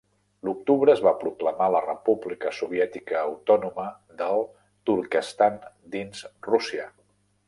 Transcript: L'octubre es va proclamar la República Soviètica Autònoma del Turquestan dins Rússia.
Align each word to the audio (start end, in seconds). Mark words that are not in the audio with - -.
L'octubre 0.47 0.91
es 0.93 1.01
va 1.07 1.11
proclamar 1.23 1.65
la 1.73 1.81
República 1.83 2.53
Soviètica 2.59 3.19
Autònoma 3.25 3.85
del 4.23 4.41
Turquestan 4.91 5.61
dins 5.97 6.25
Rússia. 6.49 6.87